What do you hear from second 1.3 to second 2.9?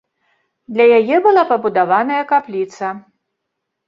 пабудаваная капліца.